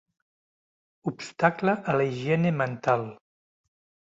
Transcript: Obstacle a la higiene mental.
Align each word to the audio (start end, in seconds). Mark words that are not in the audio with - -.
Obstacle 1.11 1.75
a 1.93 1.97
la 2.01 2.09
higiene 2.15 2.55
mental. 2.63 3.07